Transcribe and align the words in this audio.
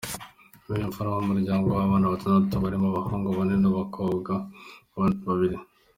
Ni 0.69 0.79
imfura 0.85 1.09
mu 1.15 1.21
muryango 1.31 1.65
w’abana 1.77 2.11
batandatu 2.13 2.53
barimo 2.63 2.87
abahungu 2.91 3.27
bane 3.37 3.55
n’abakobwa 3.59 4.31
babiri. 5.27 5.57